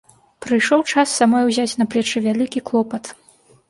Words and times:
Прыйшоў 0.45 0.85
час 0.93 1.13
самой 1.19 1.47
узяць 1.51 1.77
на 1.83 1.89
плечы 1.93 2.27
вялікі 2.29 2.67
клопат. 2.71 3.17